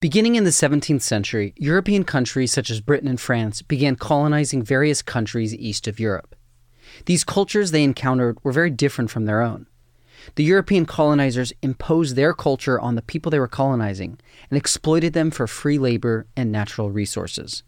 [0.00, 5.02] Beginning in the 17th century, European countries such as Britain and France began colonizing various
[5.02, 6.36] countries east of Europe.
[7.06, 9.66] These cultures they encountered were very different from their own.
[10.36, 15.32] The European colonizers imposed their culture on the people they were colonizing and exploited them
[15.32, 17.64] for free labor and natural resources.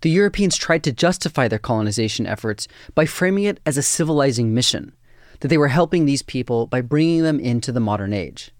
[0.00, 4.94] The Europeans tried to justify their colonization efforts by framing it as a civilizing mission,
[5.40, 8.52] that they were helping these people by bringing them into the modern age.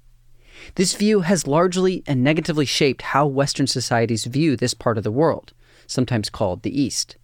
[0.75, 5.11] This view has largely and negatively shaped how Western societies view this part of the
[5.11, 5.53] world,
[5.87, 7.17] sometimes called the East.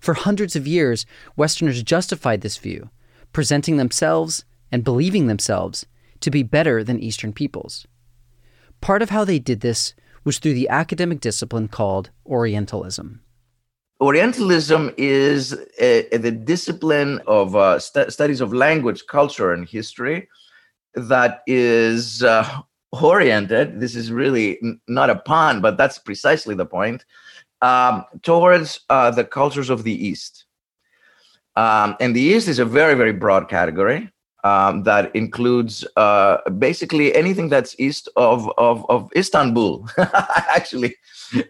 [0.00, 2.90] For hundreds of years, Westerners justified this view,
[3.32, 5.86] presenting themselves and believing themselves
[6.20, 7.86] to be better than Eastern peoples.
[8.80, 13.20] Part of how they did this was through the academic discipline called Orientalism.
[14.00, 20.28] Orientalism is a, a, the discipline of uh, st- studies of language, culture, and history
[20.96, 23.80] that is uh, oriented.
[23.80, 27.04] This is really n- not a pun, but that's precisely the point.
[27.62, 30.44] Um, towards uh, the cultures of the East.
[31.56, 34.10] Um, and the East is a very, very broad category
[34.46, 40.94] um, that includes uh, basically anything that's east of, of, of Istanbul, actually.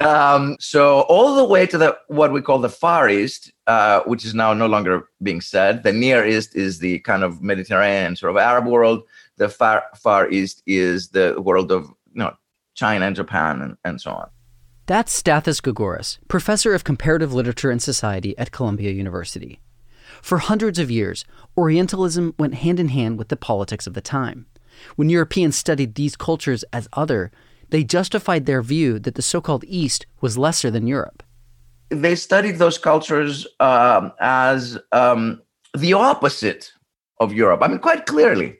[0.01, 4.25] Um, so all the way to the what we call the Far East, uh, which
[4.25, 5.83] is now no longer being said.
[5.83, 9.03] The Near East is the kind of Mediterranean sort of Arab world
[9.37, 12.35] the far far east is the world of you know
[12.75, 14.29] China and Japan and, and so on.
[14.87, 19.61] That's Stathis Gourgouris, professor of comparative literature and society at Columbia University.
[20.23, 21.25] For hundreds of years,
[21.57, 24.47] Orientalism went hand in hand with the politics of the time.
[24.95, 27.33] When Europeans studied these cultures as other,
[27.71, 31.23] they justified their view that the so called East was lesser than Europe.
[31.89, 35.43] They studied those cultures um, as um,
[35.77, 36.73] the opposite
[37.21, 37.61] of Europe.
[37.63, 38.59] I mean, quite clearly.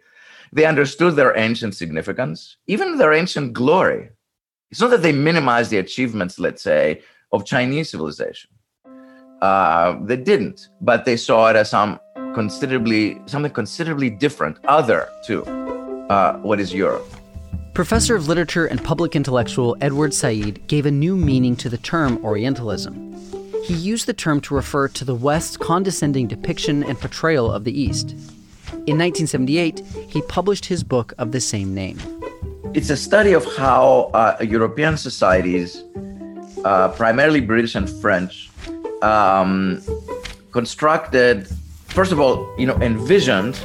[0.57, 4.09] They understood their ancient significance, even their ancient glory.
[4.71, 8.49] It's not that they minimized the achievements, let's say, of Chinese civilization.
[9.43, 12.01] Uh, they didn't, but they saw it as some
[12.33, 15.45] considerably something considerably different, other to
[16.09, 17.07] uh, what is Europe.
[17.75, 22.17] Professor of Literature and Public Intellectual Edward Said gave a new meaning to the term
[22.25, 22.95] Orientalism.
[23.65, 27.79] He used the term to refer to the West's condescending depiction and portrayal of the
[27.79, 28.17] East.
[28.87, 31.99] In 1978, he published his book of the same name.
[32.73, 35.83] It's a study of how uh, European societies,
[36.65, 38.49] uh, primarily British and French,
[39.03, 39.83] um,
[40.53, 41.49] constructed,
[41.89, 43.59] first of all, you know, envisioned,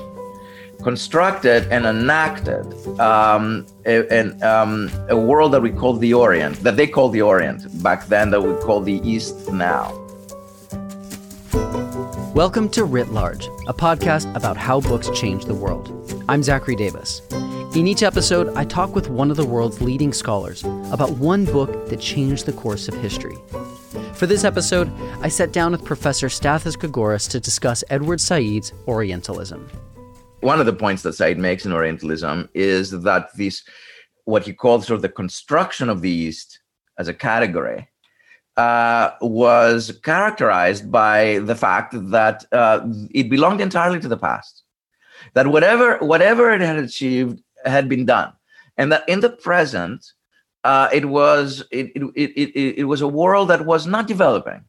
[0.82, 2.66] constructed, and enacted
[3.00, 7.84] um, a, um, a world that we call the Orient, that they call the Orient
[7.84, 10.01] back then, that we call the East now.
[12.34, 16.24] Welcome to Writ Large, a podcast about how books change the world.
[16.30, 17.22] I'm Zachary Davis.
[17.76, 21.90] In each episode, I talk with one of the world's leading scholars about one book
[21.90, 23.36] that changed the course of history.
[24.14, 29.70] For this episode, I sat down with Professor Stathis Gourgouris to discuss Edward Said's Orientalism.
[30.40, 33.62] One of the points that Said makes in Orientalism is that this,
[34.24, 36.62] what he calls sort of the construction of the East
[36.98, 37.90] as a category,
[38.58, 44.64] uh, was characterized by the fact that uh, it belonged entirely to the past,
[45.34, 48.34] that whatever whatever it had achieved had been done,
[48.78, 50.14] and that in the present,
[50.64, 54.64] uh, it was it, it, it, it, was a world that was not developing,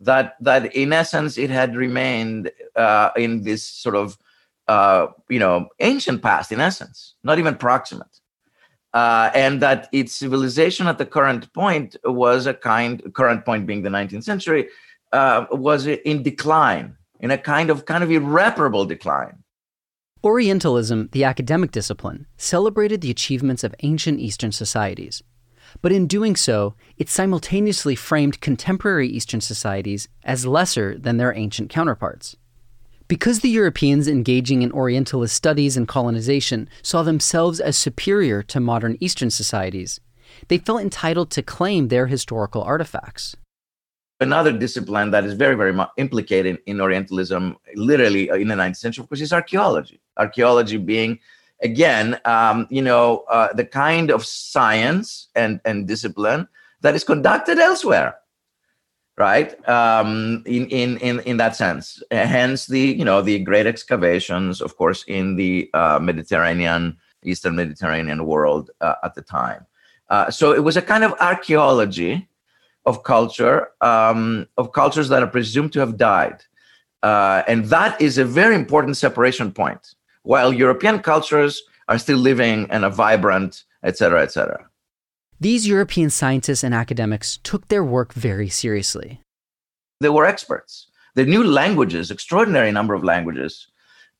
[0.00, 4.16] that that in essence it had remained uh, in this sort of
[4.68, 8.20] uh, you know ancient past, in essence, not even proximate
[8.94, 13.82] uh, and that its civilization at the current point was a kind current point being
[13.82, 14.68] the 19th century
[15.12, 19.42] uh, was in decline in a kind of kind of irreparable decline.
[20.22, 25.22] Orientalism the academic discipline celebrated the achievements of ancient eastern societies.
[25.82, 31.68] But in doing so it simultaneously framed contemporary eastern societies as lesser than their ancient
[31.68, 32.36] counterparts
[33.06, 38.96] because the Europeans engaging in Orientalist studies and colonization saw themselves as superior to modern
[39.00, 40.00] Eastern societies,
[40.48, 43.36] they felt entitled to claim their historical artifacts.
[44.20, 48.76] Another discipline that is very, very much implicated in Orientalism, literally uh, in the 19th
[48.76, 50.00] century, of course, is archaeology.
[50.16, 51.18] Archaeology being,
[51.62, 56.48] again, um, you know, uh, the kind of science and, and discipline
[56.80, 58.16] that is conducted elsewhere
[59.16, 59.56] right?
[59.68, 62.02] Um, in, in in in that sense.
[62.10, 68.26] Hence the you know the great excavations of course in the uh, mediterranean eastern mediterranean
[68.26, 69.66] world uh, at the time.
[70.10, 72.28] Uh, so it was a kind of archaeology
[72.86, 76.42] of culture um, of cultures that are presumed to have died.
[77.02, 79.94] Uh, and that is a very important separation point.
[80.22, 84.66] While european cultures are still living and are vibrant etc etc
[85.40, 89.20] these European scientists and academics took their work very seriously.
[90.00, 90.88] They were experts.
[91.14, 93.68] They knew languages, extraordinary number of languages,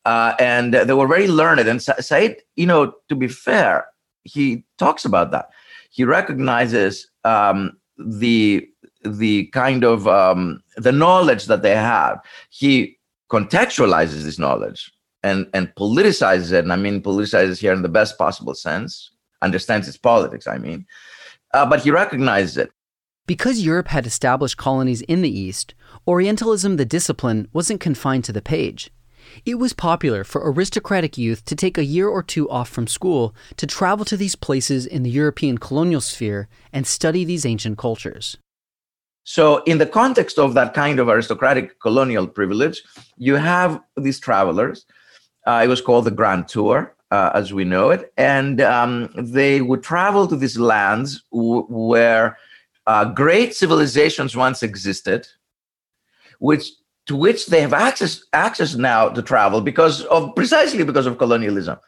[0.05, 1.61] uh, and they were very learned.
[1.61, 3.87] And Said, you know, to be fair,
[4.23, 5.51] he talks about that.
[5.91, 8.69] He recognizes um, the
[9.05, 12.19] the kind of um, the knowledge that they have.
[12.51, 12.99] He
[13.31, 16.65] contextualizes this knowledge and and politicizes it.
[16.65, 19.11] And I mean politicizes here in the best possible sense.
[19.45, 20.47] Understands its politics.
[20.47, 20.87] I mean,
[21.53, 22.71] uh, but he recognized it.
[23.27, 25.75] Because Europe had established colonies in the East,
[26.07, 28.91] Orientalism, the discipline, wasn't confined to the page.
[29.47, 33.35] It was popular for aristocratic youth to take a year or two off from school
[33.57, 38.37] to travel to these places in the European colonial sphere and study these ancient cultures.
[39.27, 42.83] So, in the context of that kind of aristocratic colonial privilege,
[43.17, 44.85] you have these travelers.
[45.47, 48.13] Uh, it was called the Grand Tour uh, as we know it.
[48.17, 52.39] And um, they would travel to these lands w- where
[52.87, 55.27] uh, great civilizations once existed,
[56.39, 56.71] which
[57.07, 61.79] to which they have access access now to travel because of precisely because of colonialism.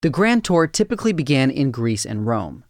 [0.00, 2.64] The Grand Tour typically began in Greece and Rome.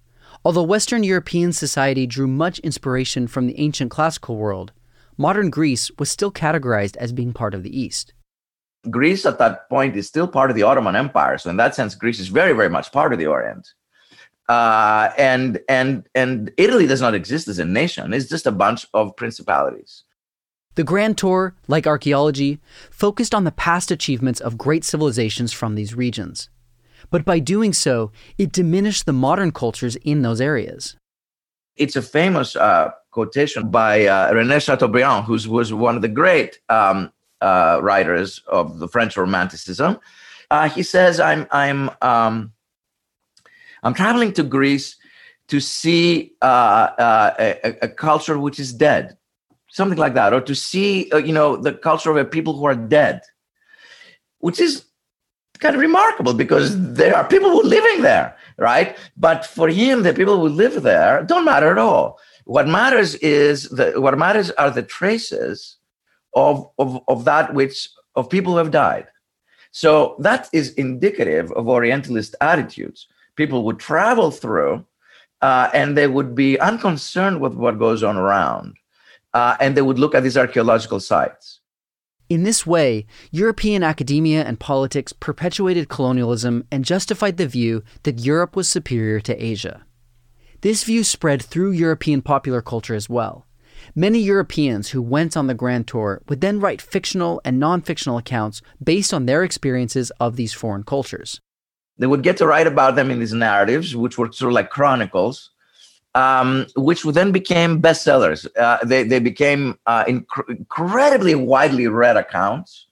[0.45, 4.73] Although Western European society drew much inspiration from the ancient classical world,
[5.17, 8.15] modern Greece was still categorized as being part of the East.
[8.91, 11.39] Greece at that point is still part of the Ottoman Empire.
[11.39, 13.69] So in that sense, Greece is very, very much part of the Orient.
[14.49, 18.15] Uh, and and and Italy does not exist as a nation.
[18.15, 20.05] It's just a bunch of principalities.
[20.75, 22.61] The Grand Tour, like archaeology,
[22.91, 26.49] focused on the past achievements of great civilizations from these regions.
[27.11, 30.97] But by doing so, it diminished the modern cultures in those areas.
[31.77, 36.59] It's a famous uh, quotation by uh, René Chateaubriand, who was one of the great
[36.69, 39.99] um, uh, writers of the French Romanticism.
[40.51, 42.53] Uh, he says, "I'm I'm um,
[43.83, 44.97] I'm traveling to Greece
[45.49, 49.17] to see uh, uh a, a, culture which is dead,
[49.69, 52.65] something like that, or to see uh, you know the culture of a people who
[52.65, 53.23] are dead,
[54.39, 54.85] which is
[55.59, 58.97] kind of remarkable because there are people who are living there, right?
[59.17, 62.19] But for him, the people who live there don't matter at all.
[62.45, 65.78] What matters is the what matters are the traces
[66.39, 69.07] of, of, of that which of people who have died.
[69.71, 73.07] So that is indicative of Orientalist attitudes.
[73.37, 74.87] People would travel through
[75.43, 78.77] uh, and they would be unconcerned with what goes on around.
[79.35, 81.61] Uh, and they would look at these archaeological sites.
[82.29, 88.55] In this way, European academia and politics perpetuated colonialism and justified the view that Europe
[88.57, 89.85] was superior to Asia.
[90.61, 93.47] This view spread through European popular culture as well.
[93.99, 98.17] Many Europeans who went on the Grand Tour would then write fictional and non fictional
[98.17, 101.41] accounts based on their experiences of these foreign cultures.
[101.99, 104.71] They would get to write about them in these narratives, which were sort of like
[104.71, 105.51] chronicles,
[106.15, 108.47] um, which then became bestsellers.
[108.57, 112.87] Uh, they, they became uh, inc- incredibly widely read accounts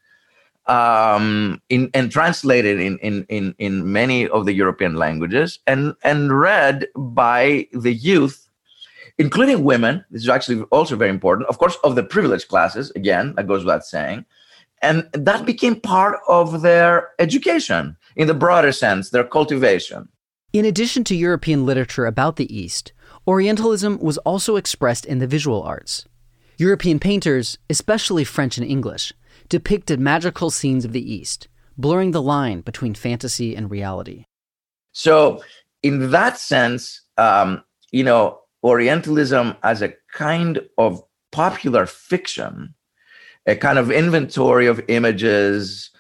[0.67, 6.37] um, in, and translated in, in, in, in many of the European languages and, and
[6.37, 8.46] read by the youth
[9.19, 10.05] including women.
[10.11, 11.49] This is actually also very important.
[11.49, 12.91] Of course, of the privileged classes.
[12.97, 14.25] Again, that goes without saying.
[14.83, 20.09] And that became part of their education in the broader sense, their cultivation.
[20.53, 22.93] In addition to European literature about the East,
[23.29, 26.07] Orientalism was also expressed in the visual arts.
[26.59, 29.13] European painters, especially French and English,
[29.49, 34.27] depicted magical scenes of the East, blurring the line between fantasy and reality.
[34.93, 35.43] So,
[35.83, 42.75] in that sense, um, you know, Orientalism as a kind of popular fiction,
[43.47, 45.91] a kind of inventory of images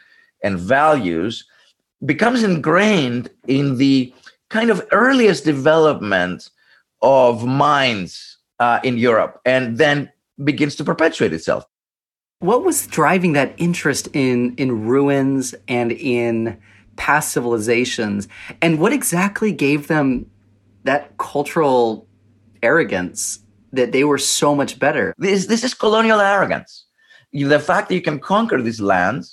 [0.42, 1.44] and values,
[2.04, 4.12] becomes ingrained in the
[4.48, 6.50] kind of earliest development
[7.02, 10.10] of minds uh, in Europe and then
[10.42, 11.64] begins to perpetuate itself.
[12.40, 16.58] What was driving that interest in, in ruins and in
[16.96, 18.26] past civilizations?
[18.60, 20.28] And what exactly gave them
[20.82, 22.05] that cultural
[22.70, 23.20] arrogance
[23.72, 25.06] that they were so much better.
[25.26, 26.72] This this is colonial arrogance.
[27.32, 29.24] The fact that you can conquer these lands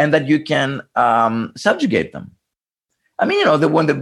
[0.00, 2.26] and that you can um, subjugate them.
[3.18, 3.98] I mean, you know, the, when the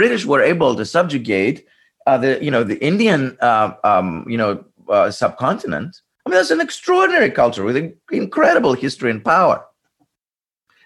[0.00, 1.66] British were able to subjugate
[2.06, 5.92] uh, the you know the Indian uh, um, you know uh, subcontinent.
[6.24, 9.64] I mean, that's an extraordinary culture with an incredible history and power.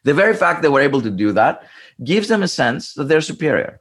[0.05, 1.67] The very fact that we're able to do that
[2.03, 3.81] gives them a sense that they're superior.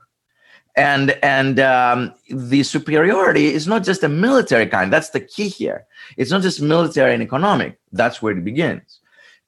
[0.75, 4.91] And and um, the superiority is not just a military kind.
[4.91, 5.85] That's the key here.
[6.17, 7.79] It's not just military and economic.
[7.91, 8.99] That's where it begins.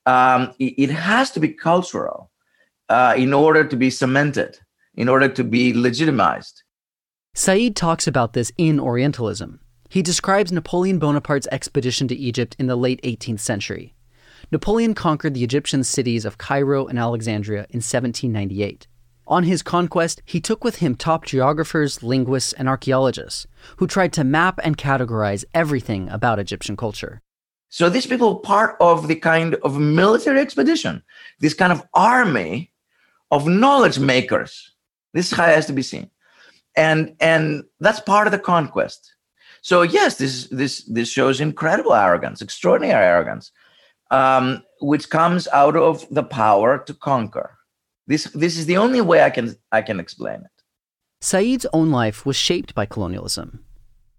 [0.06, 2.30] Um, it, it, has to be cultural
[2.90, 4.60] uh, in order to be cemented,
[4.94, 6.62] in order to be legitimized.
[7.34, 9.60] Said talks about this in Orientalism.
[9.90, 13.96] He describes Napoleon Bonaparte's expedition to Egypt in the late 18th century.
[14.52, 18.88] Napoleon conquered the Egyptian cities of Cairo and Alexandria in 1798.
[19.28, 24.24] On his conquest, he took with him top geographers, linguists, and archaeologists who tried to
[24.24, 27.22] map and categorize everything about Egyptian culture.
[27.70, 31.04] So these people were part of the kind of military expedition,
[31.40, 32.72] this kind of army
[33.32, 34.72] of knowledge makers.
[35.14, 36.10] This has to be seen
[36.76, 39.16] and and that's part of the conquest
[39.62, 43.52] so yes this this this shows incredible arrogance extraordinary arrogance
[44.12, 47.55] um, which comes out of the power to conquer
[48.08, 50.52] this this is the only way i can i can explain it
[51.22, 53.66] Said's own life was shaped by colonialism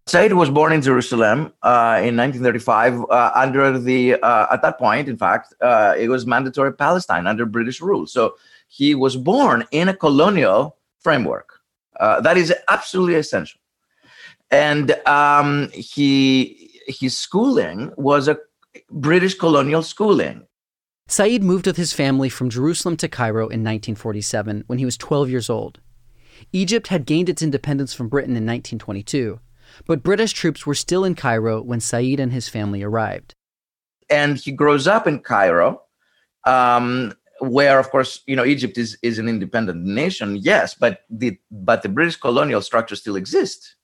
[0.08, 5.08] Said was born in Jerusalem uh, in 1935 uh, under the, uh, at that point,
[5.08, 8.06] in fact, uh, it was mandatory Palestine under British rule.
[8.06, 8.36] So
[8.68, 11.58] he was born in a colonial framework.
[11.98, 13.60] Uh, that is absolutely essential.
[14.52, 18.38] And um, he his schooling was a
[18.90, 20.46] British colonial schooling.
[21.08, 25.30] Said moved with his family from Jerusalem to Cairo in 1947 when he was 12
[25.30, 25.80] years old.
[26.52, 29.40] Egypt had gained its independence from Britain in 1922,
[29.86, 33.34] but British troops were still in Cairo when Said and his family arrived.
[34.10, 35.82] And he grows up in Cairo,
[36.44, 41.38] um, where of course you know egypt is is an independent nation yes but the
[41.50, 43.74] but the british colonial structure still exists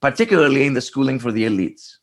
[0.00, 1.96] particularly in the schooling for the elites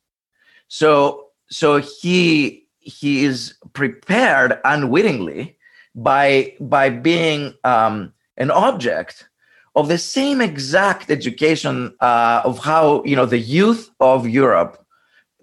[0.68, 5.58] so so he he is prepared unwittingly
[5.96, 9.28] by by being um, an object
[9.76, 14.84] of the same exact education uh, of how you know the youth of europe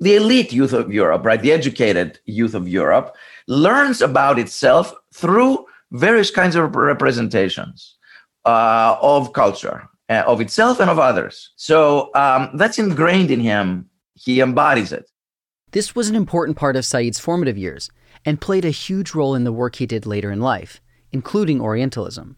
[0.01, 3.15] the elite youth of europe right the educated youth of europe
[3.47, 7.97] learns about itself through various kinds of representations
[8.45, 11.53] uh, of culture, uh, of itself and of others.
[11.57, 13.89] So um, that's ingrained in him.
[14.15, 15.11] He embodies it.
[15.75, 17.91] This was an important part of Said's formative years
[18.25, 22.37] and played a huge role in the work he did later in life, including Orientalism.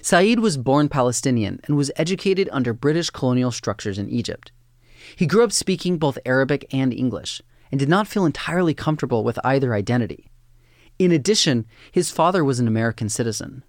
[0.00, 4.52] Said was born Palestinian and was educated under British colonial structures in Egypt.
[5.16, 9.38] He grew up speaking both Arabic and English, and did not feel entirely comfortable with
[9.44, 10.30] either identity.
[10.98, 13.64] In addition, his father was an American citizen.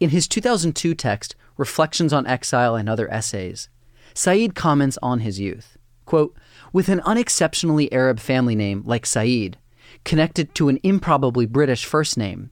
[0.00, 3.68] In his 2002 text, Reflections on Exile and Other Essays,
[4.14, 5.77] Said comments on his youth.
[6.08, 6.34] Quote,
[6.72, 9.58] With an unexceptionally Arab family name like Said,
[10.06, 12.48] connected to an improbably British first name,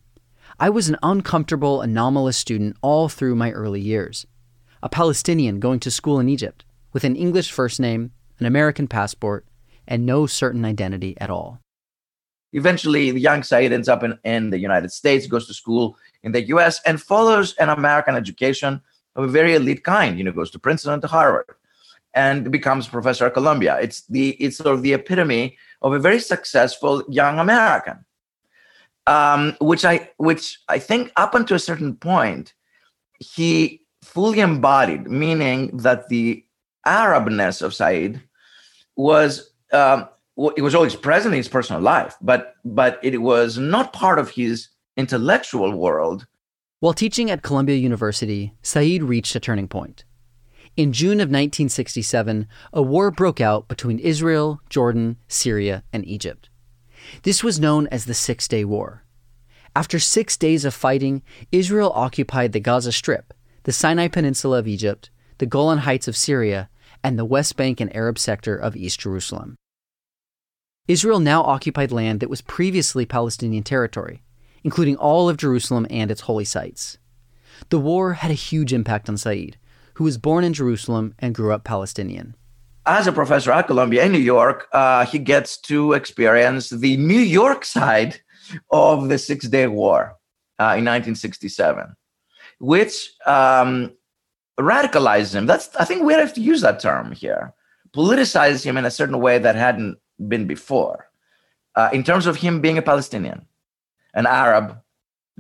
[0.60, 4.26] I was an uncomfortable, anomalous student all through my early years.
[4.82, 9.46] A Palestinian going to school in Egypt, with an English first name, an American passport,
[9.88, 11.58] and no certain identity at all.
[12.52, 16.32] Eventually, the young Said ends up in, in the United States, goes to school in
[16.32, 18.82] the US, and follows an American education
[19.14, 20.18] of a very elite kind.
[20.18, 21.46] You know, goes to Princeton and to Harvard,
[22.16, 23.78] and becomes professor at Columbia.
[23.80, 28.04] It's the it's sort of the epitome of a very successful young American,
[29.06, 32.54] um, which I which I think up until a certain point
[33.20, 36.44] he fully embodied, meaning that the
[36.87, 38.23] Arabness of Said
[38.96, 40.08] was um,
[40.56, 44.30] it was always present in his personal life, but but it was not part of
[44.30, 46.26] his intellectual world.
[46.80, 50.04] While teaching at Columbia University, Said reached a turning point.
[50.76, 56.50] In June of 1967, a war broke out between Israel, Jordan, Syria, and Egypt.
[57.23, 59.02] This was known as the Six Day War.
[59.75, 65.09] After six days of fighting, Israel occupied the Gaza Strip, the Sinai Peninsula of Egypt,
[65.38, 66.68] the Golan Heights of Syria,
[67.02, 69.56] and the West Bank and Arab sector of East Jerusalem.
[70.88, 74.23] Israel now occupied land that was previously Palestinian territory,
[74.62, 76.99] including all of Jerusalem and its holy sites.
[77.71, 79.56] The war had a huge impact on Said,
[79.97, 82.35] who was born in Jerusalem and grew up Palestinian.
[82.85, 87.25] As a professor at Columbia in New York, uh, he gets to experience the New
[87.41, 88.21] York side
[88.71, 90.19] of the Six Day War
[90.61, 91.97] uh, in 1967,
[92.59, 93.93] which um,
[94.61, 95.47] radicalizes him.
[95.47, 97.55] That's I think we have to use that term here.
[97.97, 99.97] Politicizes him in a certain way that hadn't
[100.29, 101.09] been before.
[101.75, 103.47] Uh, in terms of him being a Palestinian,
[104.12, 104.79] an Arab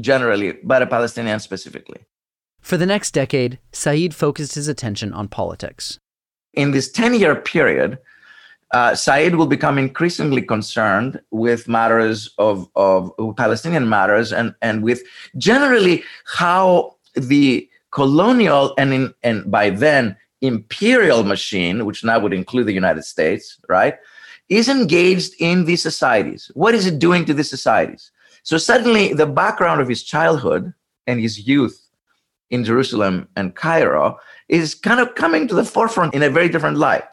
[0.00, 2.06] generally, but a Palestinian specifically.
[2.66, 6.00] For the next decade, Said focused his attention on politics.
[6.52, 7.96] In this 10 year period,
[8.74, 15.00] uh, Said will become increasingly concerned with matters of, of Palestinian matters and, and with
[15.38, 22.66] generally how the colonial and, in, and by then imperial machine, which now would include
[22.66, 23.94] the United States, right,
[24.48, 26.50] is engaged in these societies.
[26.54, 28.10] What is it doing to these societies?
[28.42, 30.74] So suddenly, the background of his childhood
[31.06, 31.85] and his youth
[32.50, 36.78] in Jerusalem and Cairo is kind of coming to the forefront in a very different
[36.78, 37.08] light.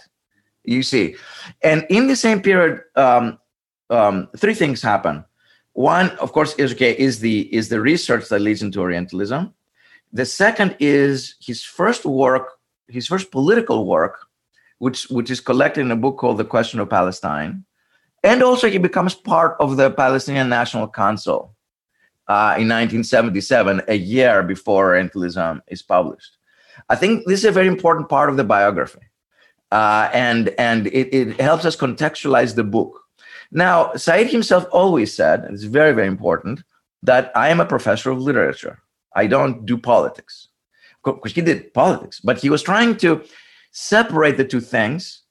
[0.64, 1.16] You see,
[1.62, 3.38] and in the same period, um,
[3.90, 5.26] um, three things happen.
[5.74, 6.96] One, of course, is okay.
[6.98, 9.54] Is the is the research that leads into Orientalism.
[10.14, 12.48] The second is his first work,
[12.88, 14.26] his first political work,
[14.78, 17.66] which which is collected in a book called The Question of Palestine,
[18.24, 21.53] and also he becomes part of the Palestinian National Council
[22.28, 26.38] uh, in 1977, a year before Orientalism is published.
[26.90, 29.02] I think this is a very important part of the biography
[29.74, 33.02] uh, and and it, it helps us contextualize the book.
[33.52, 36.64] Now, Said himself always said, and it's very very important,
[37.02, 38.80] that I am a professor of literature.
[39.16, 40.50] I don't do politics.
[41.04, 43.24] Because he did politics, but he was trying to
[43.72, 45.23] separate the two things.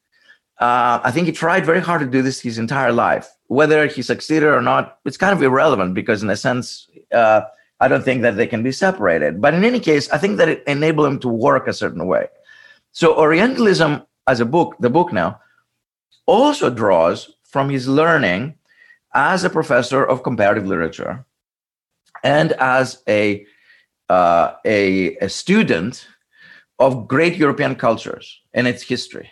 [0.62, 3.26] Uh, I think he tried very hard to do this his entire life.
[3.49, 7.40] Whether he succeeded or not, it's kind of irrelevant because, in a sense, uh,
[7.81, 9.40] I don't think that they can be separated.
[9.40, 12.28] But in any case, I think that it enabled him to work a certain way.
[12.92, 15.40] So Orientalism as a book, the book now,
[16.26, 18.54] also draws from his learning
[19.14, 21.26] as a professor of comparative literature
[22.23, 23.45] and as a,
[24.09, 26.07] uh, a, a student
[26.78, 29.28] of great European cultures and its history.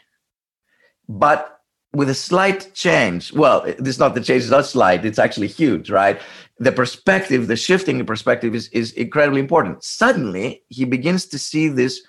[1.10, 1.60] But
[1.92, 5.90] with a slight change, well, is not the change, it's not slight, it's actually huge,
[5.90, 6.20] right?
[6.60, 9.82] The perspective, the shifting perspective is, is incredibly important.
[9.82, 12.00] Suddenly, he begins to see this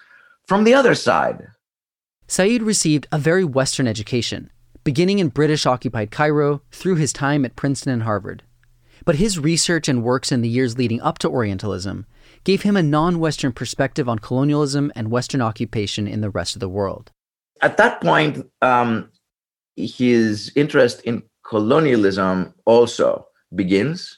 [0.45, 1.47] from the other side
[2.27, 4.51] Said received a very Western education,
[4.83, 8.43] beginning in British occupied Cairo through his time at Princeton and Harvard.
[9.03, 12.05] But his research and works in the years leading up to Orientalism
[12.43, 16.59] gave him a non Western perspective on colonialism and Western occupation in the rest of
[16.59, 17.11] the world.
[17.61, 19.09] At that point, um,
[19.75, 24.17] his interest in colonialism also begins,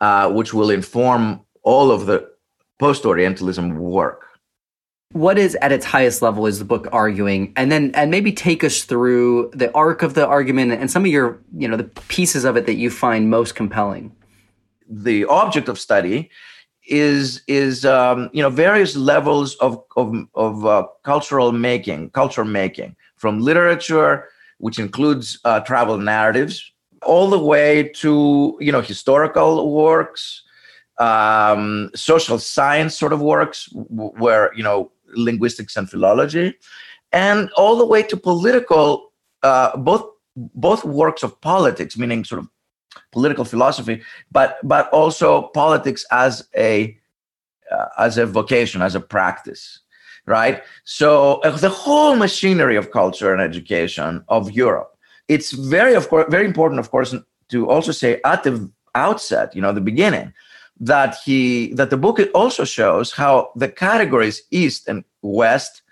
[0.00, 2.28] uh, which will inform all of the
[2.78, 4.26] post Orientalism work.
[5.12, 7.52] What is at its highest level is the book arguing.
[7.56, 11.10] And then and maybe take us through the arc of the argument and some of
[11.10, 14.14] your you know the pieces of it that you find most compelling.
[14.88, 16.30] The object of study
[16.88, 22.96] is is um, you know various levels of of, of uh, cultural making culture making
[23.16, 26.72] from literature which includes uh, travel narratives
[27.02, 30.42] all the way to you know historical works
[30.98, 36.54] um, social science sort of works where you know linguistics and philology,
[37.12, 40.04] and all the way to political, uh, both
[40.36, 42.48] both works of politics, meaning sort of
[43.12, 46.96] political philosophy, but but also politics as a
[47.70, 49.80] uh, as a vocation, as a practice,
[50.26, 50.62] right?
[50.84, 54.96] So uh, the whole machinery of culture and education of Europe.
[55.28, 57.14] It's very of course very important, of course,
[57.48, 60.32] to also say at the outset, you know, the beginning,
[60.80, 65.82] that he that the book also shows how the categories east and west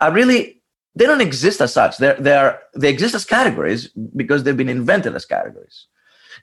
[0.00, 0.60] are really
[0.94, 5.14] they don't exist as such they're, they're they exist as categories because they've been invented
[5.14, 5.86] as categories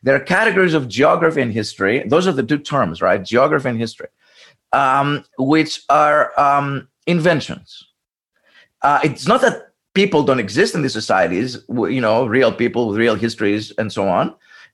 [0.04, 2.04] there are categories of geography and history.
[2.08, 3.24] Those are the two terms right?
[3.24, 4.08] Geography and history
[4.74, 7.86] um, which are um, inventions.
[8.82, 12.98] Uh, it's not that people don't exist in these societies you know real people with
[12.98, 14.34] real histories and so on.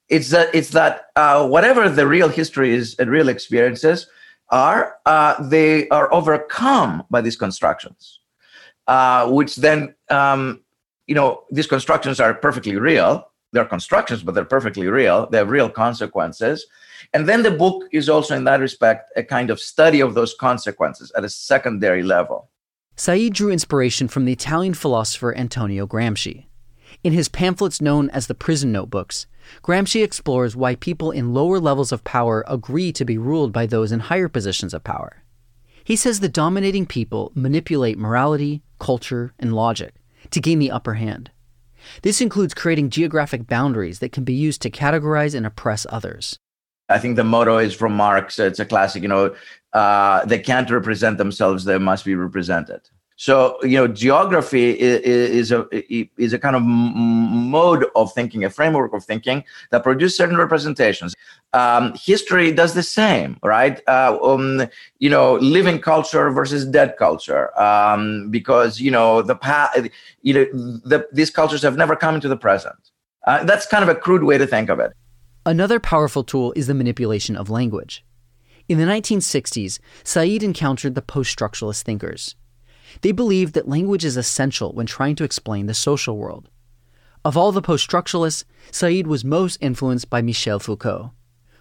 [0.10, 4.08] It's that it's that uh, whatever the real histories and real experiences
[4.50, 8.20] are, uh, they are overcome by these constructions,
[8.88, 10.62] uh, which then um,
[11.08, 13.28] you know these constructions are perfectly real.
[13.56, 15.30] They're constructions, but they're perfectly real.
[15.30, 16.65] They have real consequences.
[17.13, 20.34] And then the book is also, in that respect, a kind of study of those
[20.34, 22.50] consequences at a secondary level.
[22.98, 26.48] Said drew inspiration from the Italian philosopher Antonio Gramsci.
[27.02, 29.26] In his pamphlets known as the Prison Notebooks,
[29.63, 33.94] Gramsci explores why people in lower levels of power agree to be ruled by those
[33.94, 35.24] in higher positions of power.
[35.86, 39.96] He says the dominating people manipulate morality, culture, and logic
[40.32, 41.32] to gain the upper hand.
[42.02, 46.39] This includes creating geographic boundaries that can be used to categorize and oppress others.
[46.88, 48.38] I think the motto is from Marx.
[48.38, 49.36] It's a classic, you know,
[49.74, 52.89] uh, they can't represent themselves, they must be represented.
[53.17, 58.93] So you know, geography is, a is a kind of mode of thinking, a framework
[58.93, 61.15] of thinking that produces certain representations.
[61.54, 63.82] Um, history does the same, right?
[63.88, 64.67] Uh, um,
[64.99, 69.80] you know, living culture versus dead culture, um, because you know the past,
[70.21, 70.43] you know,
[70.84, 72.75] the, these cultures have never come into the present.
[73.25, 74.91] Uh, that's kind of a crude way to think of it.
[75.45, 78.04] Another powerful tool is the manipulation of language.
[78.67, 82.36] In the 1960s, Said encountered the post structuralist thinkers.
[83.01, 86.49] They believed that language is essential when trying to explain the social world.
[87.23, 91.12] Of all the post structuralists, Said was most influenced by Michel Foucault.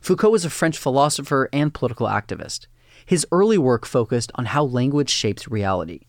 [0.01, 2.67] Foucault was a French philosopher and political activist.
[3.07, 6.01] His early work focused on how language shapes reality.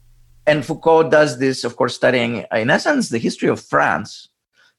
[0.45, 4.29] And Foucault does this, of course, studying, in essence, the history of France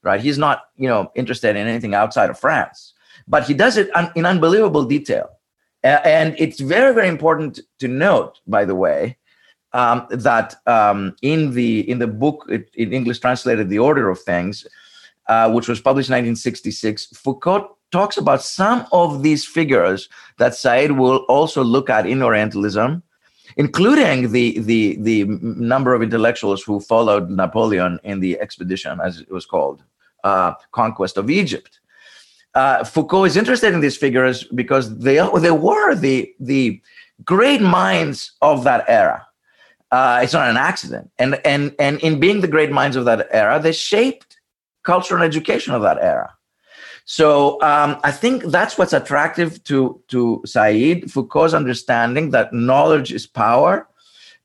[0.06, 0.20] right?
[0.20, 2.94] He's not, you know, interested in anything outside of France,
[3.26, 5.28] but he does it un- in unbelievable detail.
[5.82, 9.16] and it's very, very important to note, by the way,
[9.76, 14.18] um, that um, in the in the book it, in English translated, "The Order of
[14.20, 14.66] Things,"
[15.28, 20.08] uh, which was published in 1966, Foucault talks about some of these figures
[20.38, 23.02] that Said will also look at in Orientalism,
[23.58, 25.24] including the the the
[25.74, 29.82] number of intellectuals who followed Napoleon in the expedition, as it was called,
[30.24, 31.80] uh, conquest of Egypt.
[32.54, 36.80] Uh, Foucault is interested in these figures because they they were the the
[37.24, 39.25] great minds of that era.
[39.90, 43.28] Uh, it's not an accident, and and and in being the great minds of that
[43.30, 44.38] era, they shaped
[44.82, 46.32] culture and education of that era.
[47.04, 53.26] So um, I think that's what's attractive to to Said Foucault's understanding that knowledge is
[53.26, 53.86] power,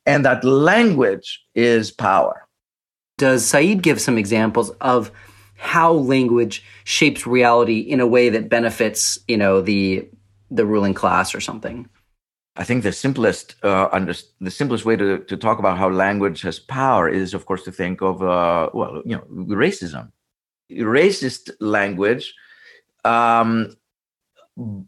[0.05, 2.47] and that language is power.
[3.17, 5.11] Does Said give some examples of
[5.57, 10.07] how language shapes reality in a way that benefits, you know, the
[10.49, 11.87] the ruling class or something.
[12.55, 16.41] I think the simplest uh, under, the simplest way to, to talk about how language
[16.41, 19.23] has power is, of course, to think of uh, well, you know,
[19.55, 20.11] racism.
[20.69, 22.33] Racist language
[23.05, 23.75] um,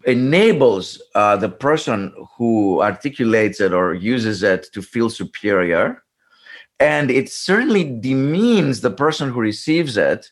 [0.05, 6.03] enables uh, the person who articulates it or uses it to feel superior,
[6.79, 10.31] and it certainly demeans the person who receives it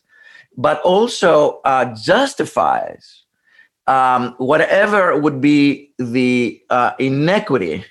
[0.57, 3.20] but also uh, justifies
[3.87, 7.85] um, whatever would be the uh, inequity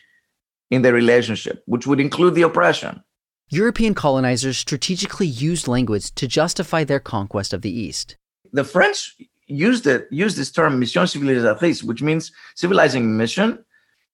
[0.70, 3.02] in the relationship, which would include the oppression.
[3.48, 8.16] European colonizers strategically used language to justify their conquest of the East.
[8.52, 13.64] The French used it used this term mission civilisatrice, which means civilizing mission,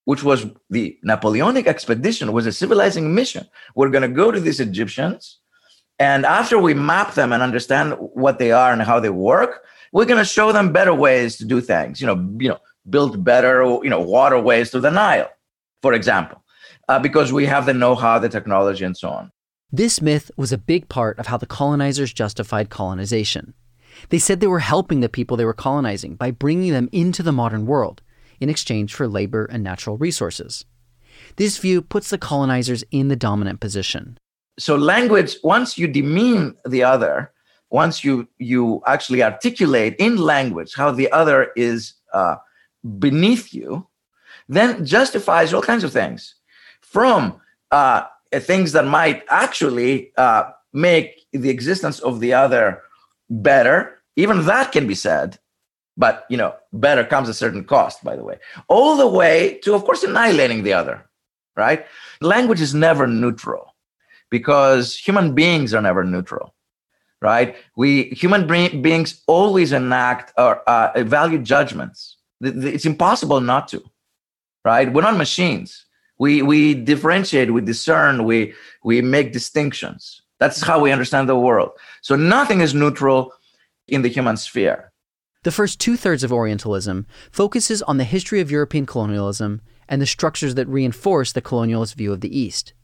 [0.06, 3.46] which was the Napoleonic expedition was a civilizing mission.
[3.74, 5.40] We're going to go to these Egyptians
[5.98, 9.62] and after we map them and understand what they are and how they work,
[9.92, 12.01] we're going to show them better ways to do things.
[12.01, 15.31] You know, you know, build better, you know, waterways to the Nile,
[15.83, 16.42] for example,
[16.88, 19.33] uh, because we have the know-how, the technology, and so on.
[19.72, 23.55] This myth was a big part of how the colonizers justified colonization.
[24.11, 27.33] They said they were helping the people they were colonizing by bringing them into the
[27.33, 28.03] modern world
[28.38, 30.64] in exchange for labor and natural resources.
[31.37, 34.18] This view puts the colonizers in the dominant position
[34.59, 37.33] so language once you demean the other
[37.70, 42.37] once you you actually articulate in language how the other is uh,
[42.98, 43.87] beneath you
[44.48, 46.37] then justifies all kinds of things.
[46.81, 52.83] From uh, things that might actually uh, make the existence of the other
[53.29, 55.37] better even that can be said
[55.96, 58.38] but you know better comes at a certain cost by the way.
[58.68, 61.07] All the way to of course annihilating the other
[61.57, 61.87] right?
[62.20, 63.74] Language is never neutral
[64.31, 66.55] because human beings are never neutral
[67.20, 67.57] right?
[67.76, 72.16] We human beings always enact or uh, value judgments.
[72.40, 73.83] It's impossible not to
[74.66, 74.92] right?
[74.92, 75.87] We're not machines.
[76.18, 78.52] We we differentiate we discern we
[78.83, 80.20] we make distinctions.
[80.40, 81.70] That's how we understand the world.
[82.02, 83.33] So nothing is neutral
[83.88, 84.92] in the human sphere.
[85.44, 90.57] The first two-thirds of orientalism focuses on the history of european colonialism and the structures
[90.57, 92.74] that reinforce the colonialist view of the east.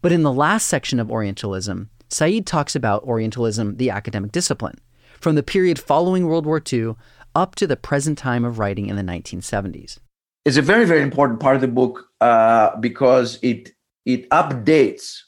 [0.00, 4.78] But in the last section of Orientalism, Said talks about Orientalism, the academic discipline,
[5.18, 6.94] from the period following World War II
[7.34, 9.98] up to the present time of writing in the 1970s.
[10.44, 13.70] It's a very, very important part of the book uh, because it
[14.04, 15.20] it updates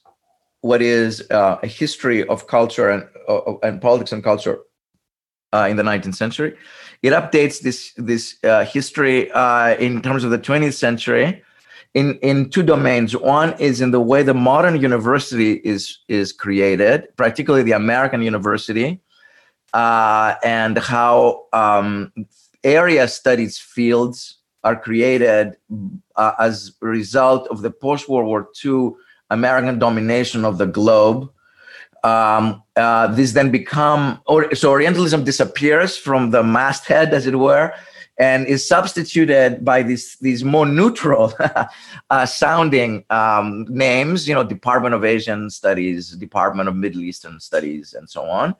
[0.60, 4.58] what is uh, a history of culture and uh, and politics and culture
[5.54, 6.54] uh, in the 19th century.
[7.02, 11.42] It updates this this uh, history uh, in terms of the 20th century
[11.94, 13.16] in in two domains.
[13.16, 19.00] One is in the way the modern university is is created, particularly the American university,
[19.72, 22.12] uh, and how um,
[22.64, 25.56] area studies fields are created
[26.16, 28.92] uh, as a result of the post World War II
[29.30, 31.30] American domination of the globe.
[32.02, 37.72] Um, uh, this then become or so Orientalism disappears from the masthead, as it were,
[38.18, 41.32] and is substituted by these these more neutral
[42.10, 44.28] uh, sounding um, names.
[44.28, 48.54] You know, Department of Asian Studies, Department of Middle Eastern Studies, and so on,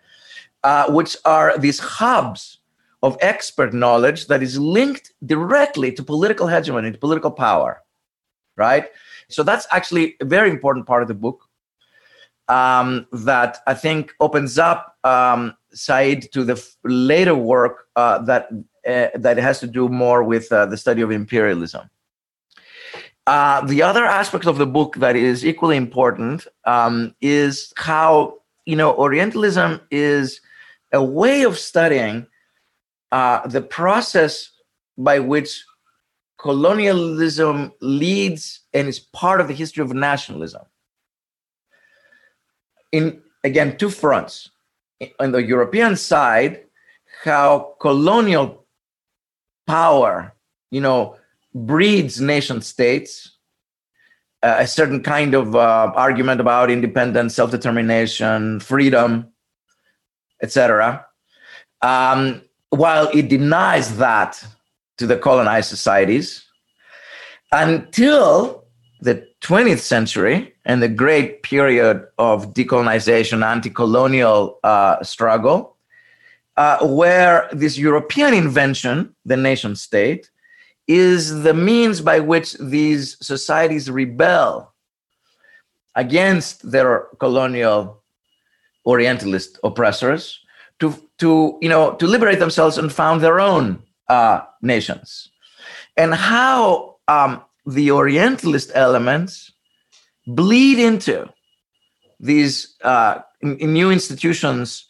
[0.65, 2.59] uh, which are these hubs
[3.03, 7.83] of expert knowledge that is linked directly to political hegemony, to political power,
[8.57, 8.87] right?
[9.29, 11.47] So that's actually a very important part of the book
[12.49, 18.49] um, that I think opens up um, Said to the f- later work uh, that
[18.87, 21.89] uh, that has to do more with uh, the study of imperialism.
[23.27, 28.35] Uh, the other aspect of the book that is equally important um, is how
[28.67, 30.41] you know Orientalism is
[30.93, 32.27] a way of studying
[33.13, 34.51] uh, the process
[34.99, 35.65] by which
[36.39, 40.63] colonialism leads and is part of the history of nationalism.
[42.93, 44.51] In again, two fronts.
[45.19, 46.65] On the European side,
[47.25, 48.64] how colonial
[49.67, 50.35] power,
[50.71, 51.17] you know,
[51.55, 53.37] breeds nation states,
[54.43, 59.29] uh, a certain kind of uh, argument about independence, self determination, freedom,
[60.43, 61.07] etc.
[61.83, 64.45] Um, while it denies that
[64.99, 66.45] to the colonized societies
[67.53, 68.65] until
[69.01, 75.74] the 20th century and the great period of decolonization, anti colonial uh, struggle,
[76.57, 80.31] uh, where this European invention, the nation state,
[80.87, 84.73] is the means by which these societies rebel
[85.95, 88.03] against their colonial
[88.87, 90.41] Orientalist oppressors
[90.79, 95.31] to to you know to liberate themselves and found their own uh, nations,
[95.97, 99.53] and how um, the Orientalist elements
[100.27, 101.29] bleed into
[102.21, 104.87] these uh, new institutions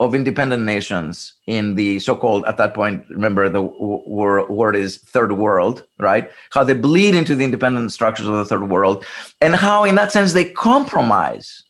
[0.00, 5.32] of independent nations in the so-called at that point remember the w- word is third
[5.32, 6.30] world right?
[6.50, 9.04] How they bleed into the independent structures of the third world
[9.40, 11.62] and how in that sense they compromise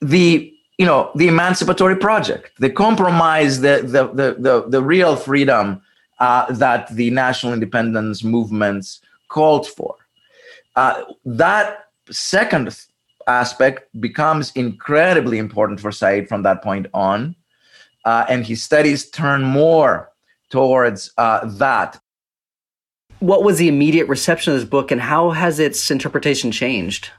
[0.00, 2.52] the you know the emancipatory project.
[2.58, 5.82] They compromise the the the the, the real freedom
[6.20, 9.96] uh, that the national independence movements called for.
[10.76, 12.74] Uh, that second
[13.26, 17.36] aspect becomes incredibly important for Said from that point on
[18.04, 20.10] uh, and his studies turn more
[20.48, 22.00] towards uh, that
[23.18, 27.10] what was the immediate reception of this book and how has its interpretation changed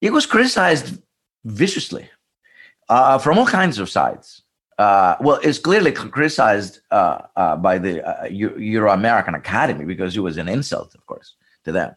[0.00, 0.98] it was criticized
[1.44, 2.10] viciously
[2.88, 4.42] uh, from all kinds of sides.
[4.78, 10.20] Uh, well, it's clearly criticized uh, uh by the uh, Euro American Academy because it
[10.20, 11.96] was an insult, of course, to them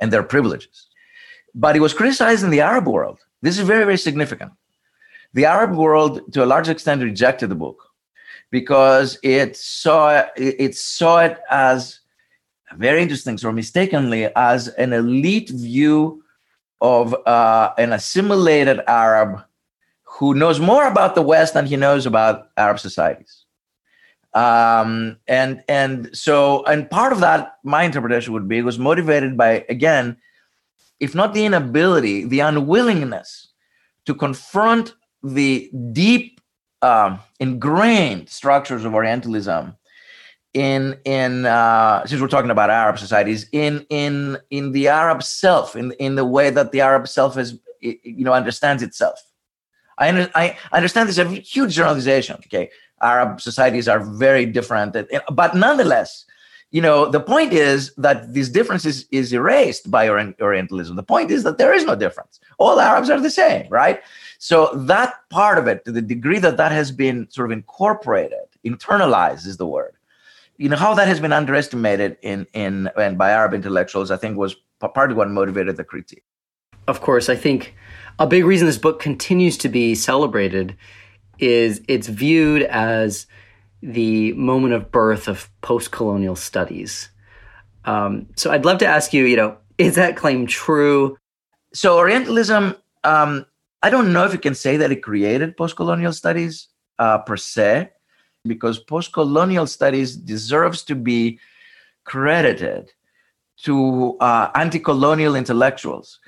[0.00, 0.87] and their privileges.
[1.58, 3.18] But it was criticized in the Arab world.
[3.42, 4.52] This is very, very significant.
[5.34, 7.78] The Arab world, to a large extent, rejected the book
[8.50, 12.00] because it saw it saw it as
[12.76, 16.22] very interesting, or mistakenly, as an elite view
[16.80, 19.42] of uh, an assimilated Arab
[20.04, 23.44] who knows more about the West than he knows about Arab societies.
[24.34, 29.64] Um, and and so and part of that, my interpretation would be, was motivated by
[29.68, 30.16] again,
[31.00, 33.48] if not the inability, the unwillingness
[34.06, 36.40] to confront the deep
[36.82, 39.76] um, ingrained structures of Orientalism
[40.54, 45.76] in in uh, since we're talking about Arab societies in in in the Arab self
[45.76, 49.20] in in the way that the Arab self is you know understands itself
[49.98, 52.36] I, I understand this is a huge generalization.
[52.46, 52.70] Okay,
[53.02, 54.96] Arab societies are very different,
[55.32, 56.24] but nonetheless,
[56.70, 60.96] you know, the point is that this difference is, is erased by Orientalism.
[60.96, 62.40] The point is that there is no difference.
[62.58, 64.02] All Arabs are the same, right?
[64.38, 68.38] So that part of it, to the degree that that has been sort of incorporated,
[68.66, 69.94] internalized is the word.
[70.58, 74.36] You know how that has been underestimated in in and by Arab intellectuals, I think
[74.36, 74.56] was
[74.94, 76.24] part of what motivated the critique.
[76.88, 77.76] Of course, I think
[78.18, 80.76] a big reason this book continues to be celebrated
[81.38, 83.26] is it's viewed as
[83.82, 87.10] the moment of birth of post-colonial studies.
[87.84, 91.16] Um, so I'd love to ask you, you know, is that claim true?
[91.72, 93.46] So Orientalism, um,
[93.82, 97.90] I don't know if you can say that it created post-colonial studies uh, per se,
[98.44, 101.38] because post-colonial studies deserves to be
[102.04, 102.90] credited
[103.58, 106.18] to uh, anti-colonial intellectuals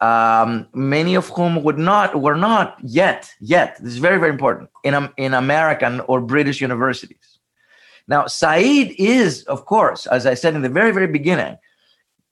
[0.00, 4.70] um, many of whom would not were not yet yet this is very very important
[4.84, 7.38] in um, in American or British universities.
[8.06, 11.58] Now, Said is, of course, as I Said in the very very beginning,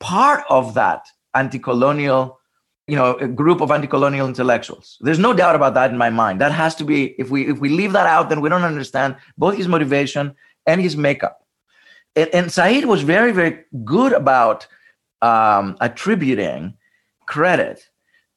[0.00, 2.38] part of that anti-colonial
[2.86, 4.96] you know a group of anti-colonial intellectuals.
[5.00, 6.40] There's no doubt about that in my mind.
[6.40, 9.16] That has to be if we if we leave that out then we don't understand
[9.36, 10.34] both his motivation
[10.66, 11.44] and his makeup.
[12.14, 14.68] And, and said was very very good about
[15.20, 16.74] um, attributing
[17.26, 17.88] credit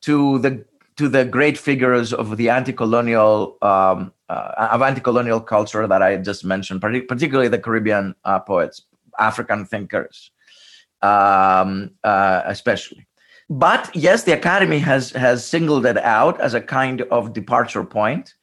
[0.01, 0.65] to the
[0.97, 6.43] to the great figures of the anti-colonial um, uh, of anti-colonial culture that I just
[6.43, 8.81] mentioned, particularly the Caribbean uh, poets,
[9.17, 10.31] African thinkers,
[11.01, 13.07] um, uh, especially.
[13.49, 18.35] But yes, the academy has has singled it out as a kind of departure point,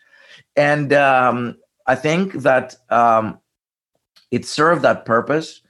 [0.56, 1.56] and um,
[1.86, 3.38] I think that um,
[4.30, 5.60] it served that purpose.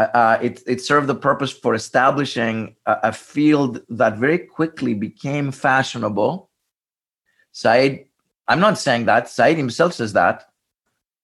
[0.00, 4.94] Uh, uh, it, it served the purpose for establishing a, a, field that very quickly
[4.94, 6.48] became fashionable.
[7.52, 8.06] Said,
[8.48, 9.28] I'm not saying that.
[9.28, 10.44] Said himself says that.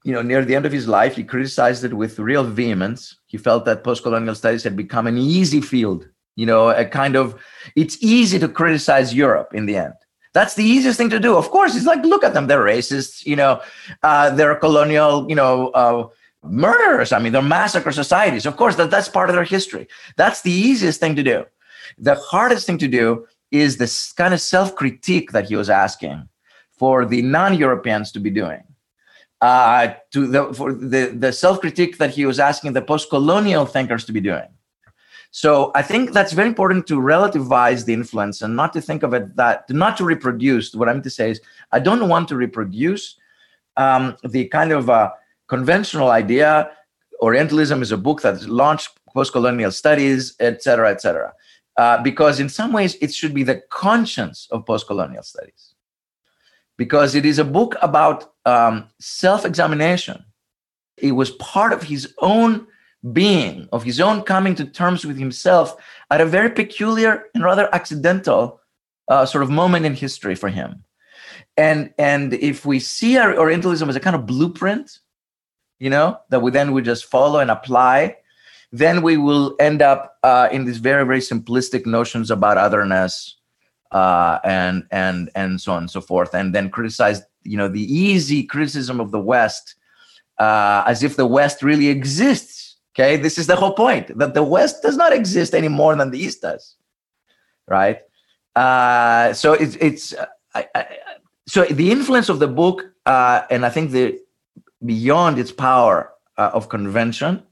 [0.05, 3.17] You know, near the end of his life, he criticized it with real vehemence.
[3.25, 6.07] He felt that post-colonial studies had become an easy field.
[6.35, 7.35] You know, a kind of
[7.77, 9.95] it's easy to criticize Europe in the end.
[10.35, 11.35] That's the easiest thing to do.
[11.35, 13.25] Of course, it's like look at them; they're racists.
[13.25, 13.63] You know,
[14.03, 15.27] uh, they're colonial.
[15.31, 15.69] You know.
[15.69, 16.09] Uh,
[16.49, 17.13] murderers.
[17.13, 18.47] I mean, they're massacre societies.
[18.47, 19.89] Of course, that, that's part of their history.
[20.17, 21.45] That's the easiest thing to do.
[21.99, 26.29] The hardest thing to do is this kind of self critique that he was asking
[26.71, 28.63] for the non Europeans to be doing.
[29.41, 33.67] Uh, to the for the, the self critique that he was asking the post colonial
[33.67, 34.49] thinkers to be doing.
[35.31, 39.13] So I think that's very important to relativize the influence and not to think of
[39.13, 40.75] it that not to reproduce.
[40.75, 41.41] What I'm to say is
[41.73, 43.17] I don't want to reproduce
[43.77, 45.11] um, the kind of uh,
[45.49, 46.71] conventional idea
[47.21, 51.33] orientalism is a book that launched post-colonial studies et cetera et cetera.
[51.77, 55.75] Uh, because in some ways it should be the conscience of post-colonial studies.
[56.77, 60.25] Because it is a book about um, self-examination.
[60.97, 62.67] It was part of his own
[63.13, 65.77] being of his own coming to terms with himself
[66.11, 68.61] at a very peculiar and rather accidental
[69.09, 70.83] uh, sort of moment in history for him.
[71.57, 74.99] And and if we see our orientalism as a kind of blueprint
[75.79, 78.17] you know, that we then we just follow and apply,
[78.73, 83.37] then we will end up uh, in these very, very simplistic notions about otherness
[83.93, 87.83] uh, and and and so on and so forth, and then criticize, you know, the
[87.93, 89.77] easy criticism of the West
[90.39, 92.77] uh, as if the West really exists.
[92.95, 96.11] Okay, this is the whole point that the West does not exist any more than
[96.11, 96.77] the East does,
[97.69, 98.01] right?
[98.55, 100.15] Uh, so it's it's
[100.55, 100.87] I, I,
[101.47, 104.19] so the influence of the book, uh, and I think the
[104.85, 107.43] beyond its power uh, of convention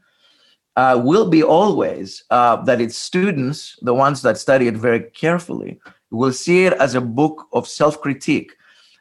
[0.76, 5.78] uh, will be always uh, that its students, the ones that study it very carefully,
[6.10, 8.56] will see it as a book of self critique,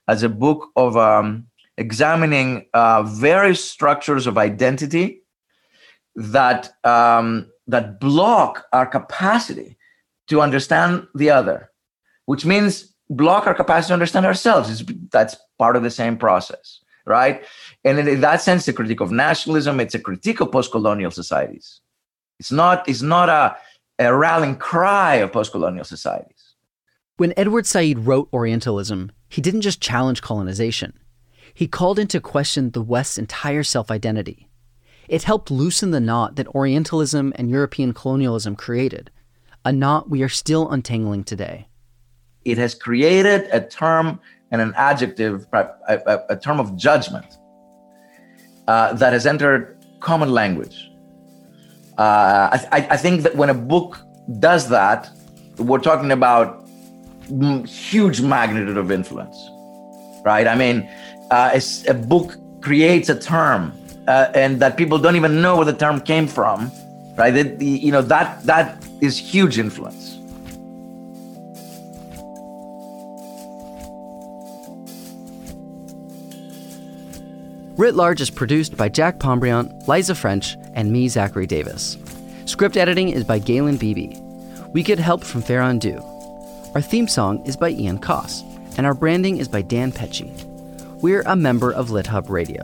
[0.07, 5.21] as a book of um, examining uh, various structures of identity
[6.15, 9.77] that, um, that block our capacity
[10.27, 11.71] to understand the other,
[12.25, 14.69] which means block our capacity to understand ourselves.
[14.69, 17.43] It's, that's part of the same process right?
[17.85, 21.81] And in that sense, a critique of nationalism, it's a critique of post-colonial societies.
[22.39, 23.57] It's not, it's not a,
[23.99, 26.55] a rallying cry of post-colonial societies.
[27.17, 30.93] When Edward Said wrote Orientalism, he didn't just challenge colonization.
[31.53, 34.47] He called into question the West's entire self-identity.
[35.07, 39.11] It helped loosen the knot that Orientalism and European colonialism created,
[39.65, 41.67] a knot we are still untangling today.
[42.45, 44.19] It has created a term
[44.51, 47.37] and an adjective, a, a, a term of judgment
[48.67, 50.89] uh, that has entered common language.
[51.97, 53.99] Uh, I, I, think that when a book
[54.39, 55.09] does that,
[55.57, 56.67] we're talking about
[57.67, 59.37] huge magnitude of influence,
[60.25, 60.47] right?
[60.47, 60.89] I mean,
[61.29, 63.73] uh, a book creates a term,
[64.07, 66.71] uh, and that people don't even know where the term came from,
[67.15, 67.31] right?
[67.31, 70.17] That, you know that that is huge influence.
[77.75, 81.97] Writ Large is produced by Jack Pombriant, Liza French, and me, Zachary Davis.
[82.45, 84.15] Script editing is by Galen Beebe.
[84.73, 85.97] We get help from Farron Du.
[86.75, 88.43] Our theme song is by Ian Koss,
[88.77, 90.31] and our branding is by Dan Pecci.
[91.01, 92.61] We're a member of LitHub Radio.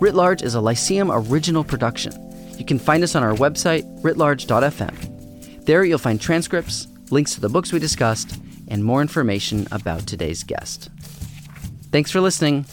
[0.00, 2.12] Writ Large is a Lyceum original production.
[2.58, 5.64] You can find us on our website, writlarge.fm.
[5.66, 10.42] There you'll find transcripts, links to the books we discussed, and more information about today's
[10.42, 10.90] guest.
[11.92, 12.64] Thanks for listening.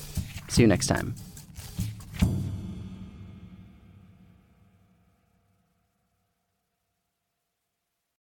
[0.47, 1.13] See you next time.